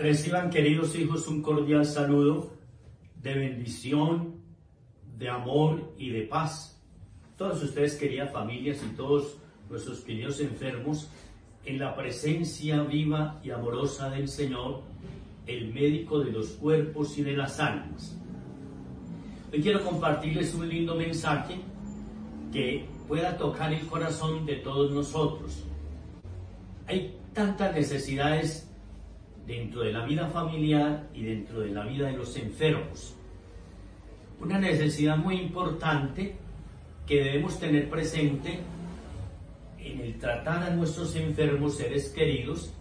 Reciban, 0.00 0.48
queridos 0.48 0.96
hijos, 0.96 1.28
un 1.28 1.42
cordial 1.42 1.84
saludo 1.84 2.54
de 3.22 3.34
bendición, 3.34 4.36
de 5.18 5.28
amor 5.28 5.92
y 5.98 6.08
de 6.08 6.22
paz. 6.22 6.80
Todos 7.36 7.62
ustedes, 7.62 7.96
queridas 7.96 8.32
familias 8.32 8.78
y 8.82 8.96
todos 8.96 9.36
nuestros 9.68 10.00
queridos 10.00 10.40
enfermos, 10.40 11.10
en 11.66 11.78
la 11.78 11.94
presencia 11.94 12.82
viva 12.82 13.42
y 13.44 13.50
amorosa 13.50 14.08
del 14.08 14.26
Señor, 14.28 14.80
el 15.46 15.70
médico 15.70 16.20
de 16.20 16.32
los 16.32 16.48
cuerpos 16.52 17.18
y 17.18 17.22
de 17.22 17.36
las 17.36 17.60
almas. 17.60 18.16
Hoy 19.52 19.60
quiero 19.60 19.84
compartirles 19.84 20.54
un 20.54 20.66
lindo 20.66 20.94
mensaje 20.94 21.56
que 22.50 22.86
pueda 23.06 23.36
tocar 23.36 23.70
el 23.70 23.86
corazón 23.86 24.46
de 24.46 24.56
todos 24.56 24.92
nosotros. 24.92 25.62
Hay 26.86 27.18
tantas 27.34 27.74
necesidades 27.74 28.69
dentro 29.50 29.82
de 29.82 29.92
la 29.92 30.04
vida 30.04 30.28
familiar 30.28 31.08
y 31.12 31.24
dentro 31.24 31.60
de 31.60 31.70
la 31.70 31.84
vida 31.84 32.06
de 32.06 32.16
los 32.16 32.36
enfermos. 32.36 33.16
Una 34.40 34.60
necesidad 34.60 35.16
muy 35.16 35.40
importante 35.40 36.36
que 37.04 37.24
debemos 37.24 37.58
tener 37.58 37.90
presente 37.90 38.60
en 39.78 40.00
el 40.00 40.18
tratar 40.18 40.62
a 40.62 40.70
nuestros 40.70 41.16
enfermos 41.16 41.76
seres 41.78 42.10
queridos, 42.10 42.72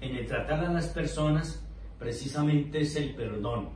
en 0.00 0.16
el 0.16 0.26
tratar 0.26 0.64
a 0.64 0.72
las 0.72 0.88
personas, 0.88 1.64
precisamente 1.96 2.80
es 2.80 2.96
el 2.96 3.14
perdón. 3.14 3.68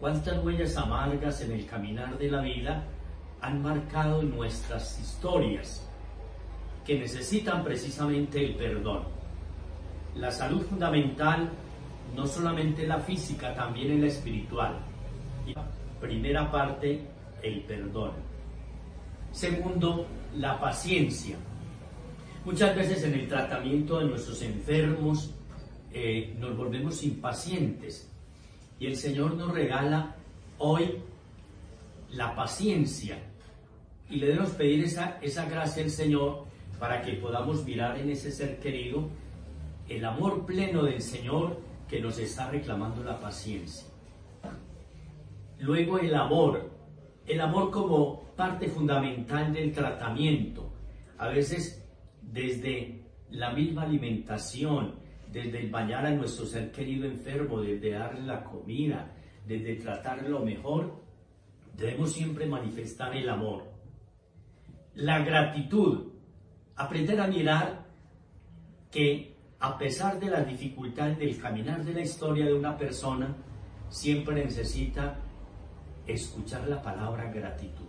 ¿Cuántas 0.00 0.42
huellas 0.42 0.76
amargas 0.76 1.42
en 1.42 1.52
el 1.52 1.66
caminar 1.66 2.16
de 2.16 2.30
la 2.30 2.40
vida 2.40 2.84
han 3.42 3.62
marcado 3.62 4.22
nuestras 4.22 4.98
historias 4.98 5.86
que 6.86 6.98
necesitan 6.98 7.62
precisamente 7.62 8.42
el 8.42 8.54
perdón? 8.54 9.15
La 10.18 10.30
salud 10.30 10.62
fundamental 10.62 11.50
no 12.14 12.26
solamente 12.26 12.86
la 12.86 13.00
física, 13.00 13.54
también 13.54 13.92
en 13.92 14.00
la 14.02 14.06
espiritual. 14.06 14.78
Primera 16.00 16.50
parte, 16.50 17.02
el 17.42 17.60
perdón. 17.62 18.12
Segundo, 19.32 20.06
la 20.36 20.58
paciencia. 20.58 21.36
Muchas 22.44 22.74
veces 22.76 23.02
en 23.04 23.14
el 23.14 23.28
tratamiento 23.28 23.98
de 23.98 24.06
nuestros 24.06 24.40
enfermos 24.42 25.30
eh, 25.92 26.34
nos 26.38 26.56
volvemos 26.56 27.02
impacientes 27.02 28.10
y 28.78 28.86
el 28.86 28.96
Señor 28.96 29.34
nos 29.34 29.52
regala 29.52 30.14
hoy 30.58 30.98
la 32.12 32.34
paciencia 32.34 33.18
y 34.08 34.16
le 34.16 34.26
debemos 34.26 34.50
pedir 34.50 34.84
esa, 34.84 35.18
esa 35.20 35.46
gracia 35.46 35.82
al 35.82 35.90
Señor 35.90 36.44
para 36.78 37.02
que 37.02 37.14
podamos 37.14 37.64
mirar 37.64 37.98
en 37.98 38.10
ese 38.10 38.30
ser 38.30 38.58
querido 38.60 39.08
el 39.88 40.04
amor 40.04 40.44
pleno 40.44 40.82
del 40.82 41.00
Señor 41.00 41.60
que 41.88 42.00
nos 42.00 42.18
está 42.18 42.50
reclamando 42.50 43.04
la 43.04 43.18
paciencia. 43.20 43.86
Luego 45.58 45.98
el 45.98 46.14
amor, 46.14 46.70
el 47.26 47.40
amor 47.40 47.70
como 47.70 48.22
parte 48.36 48.68
fundamental 48.68 49.52
del 49.52 49.72
tratamiento. 49.72 50.72
A 51.18 51.28
veces 51.28 51.84
desde 52.20 53.04
la 53.30 53.52
misma 53.52 53.82
alimentación, 53.82 54.96
desde 55.32 55.60
el 55.60 55.70
bañar 55.70 56.06
a 56.06 56.10
nuestro 56.10 56.46
ser 56.46 56.70
querido 56.72 57.06
enfermo, 57.06 57.60
desde 57.60 57.90
darle 57.90 58.22
la 58.22 58.44
comida, 58.44 59.12
desde 59.46 59.76
tratarlo 59.76 60.40
mejor, 60.40 61.00
debemos 61.76 62.12
siempre 62.12 62.46
manifestar 62.46 63.16
el 63.16 63.28
amor. 63.28 63.64
La 64.94 65.20
gratitud, 65.20 66.12
aprender 66.74 67.20
a 67.20 67.26
mirar 67.26 67.86
que 68.90 69.35
a 69.60 69.78
pesar 69.78 70.20
de 70.20 70.26
las 70.26 70.46
dificultades 70.46 71.18
del 71.18 71.38
caminar 71.38 71.84
de 71.84 71.94
la 71.94 72.02
historia 72.02 72.44
de 72.44 72.54
una 72.54 72.76
persona, 72.76 73.34
siempre 73.88 74.44
necesita 74.44 75.16
escuchar 76.06 76.68
la 76.68 76.82
palabra 76.82 77.30
gratitud. 77.30 77.84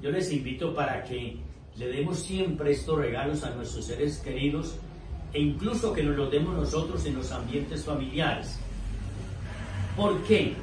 Yo 0.00 0.10
les 0.10 0.32
invito 0.32 0.74
para 0.74 1.04
que 1.04 1.38
le 1.76 1.88
demos 1.88 2.20
siempre 2.20 2.72
estos 2.72 2.98
regalos 2.98 3.44
a 3.44 3.50
nuestros 3.50 3.86
seres 3.86 4.18
queridos 4.18 4.76
e 5.32 5.40
incluso 5.40 5.92
que 5.92 6.02
nos 6.02 6.16
los 6.16 6.30
demos 6.30 6.54
nosotros 6.54 7.04
en 7.06 7.16
los 7.16 7.30
ambientes 7.32 7.84
familiares. 7.84 8.58
¿Por 9.96 10.22
qué? 10.24 10.54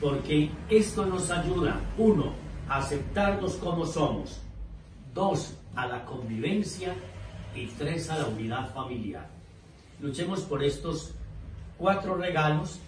Porque 0.00 0.50
esto 0.70 1.04
nos 1.04 1.30
ayuda, 1.30 1.80
uno, 1.96 2.32
a 2.68 2.78
aceptarnos 2.78 3.56
como 3.56 3.86
somos, 3.86 4.40
dos, 5.14 5.54
a 5.74 5.86
la 5.86 6.04
convivencia 6.04 6.94
y 7.54 7.66
tres, 7.66 8.08
a 8.10 8.18
la 8.18 8.26
unidad 8.26 8.72
familiar. 8.72 9.37
Luchemos 10.00 10.42
por 10.42 10.62
estos 10.62 11.12
cuatro 11.76 12.14
regalos 12.14 12.78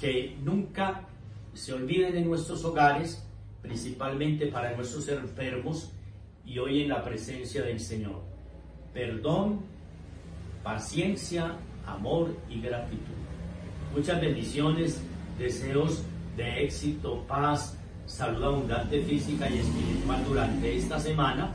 que 0.00 0.36
nunca 0.42 1.02
se 1.52 1.74
olviden 1.74 2.16
en 2.16 2.26
nuestros 2.26 2.64
hogares, 2.64 3.22
principalmente 3.60 4.46
para 4.46 4.74
nuestros 4.74 5.06
enfermos 5.08 5.92
y 6.46 6.58
hoy 6.58 6.82
en 6.82 6.88
la 6.88 7.04
presencia 7.04 7.62
del 7.62 7.80
Señor. 7.80 8.22
Perdón, 8.94 9.60
paciencia, 10.62 11.56
amor 11.86 12.34
y 12.48 12.62
gratitud. 12.62 13.14
Muchas 13.94 14.20
bendiciones, 14.20 15.02
deseos 15.38 16.02
de 16.34 16.64
éxito, 16.64 17.24
paz, 17.28 17.78
salud 18.06 18.42
abundante 18.42 19.02
física 19.02 19.50
y 19.50 19.58
espiritual 19.58 20.24
durante 20.26 20.76
esta 20.76 20.98
semana. 20.98 21.54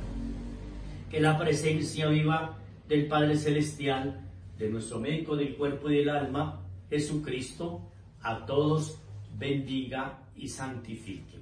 Que 1.09 1.19
la 1.19 1.35
presencia 1.37 2.07
viva 2.09 2.57
del 2.87 3.07
Padre 3.07 3.35
Celestial 3.35 4.28
de 4.59 4.69
nuestro 4.69 4.99
médico 4.99 5.37
del 5.37 5.55
cuerpo 5.55 5.89
y 5.89 5.97
del 5.97 6.09
alma, 6.09 6.61
Jesucristo, 6.89 7.89
a 8.21 8.45
todos 8.45 8.99
bendiga 9.37 10.27
y 10.35 10.49
santifique. 10.49 11.39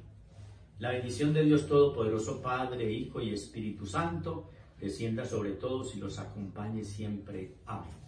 La 0.78 0.92
bendición 0.92 1.34
de 1.34 1.44
Dios 1.44 1.68
Todopoderoso, 1.68 2.42
Padre, 2.44 2.92
Hijo 2.92 3.20
y 3.20 3.34
Espíritu 3.34 3.88
Santo, 3.88 4.52
descienda 4.80 5.26
sobre 5.26 5.54
todos 5.54 5.96
y 5.96 6.00
los 6.00 6.20
acompañe 6.20 6.84
siempre. 6.84 7.56
Amén. 7.66 8.08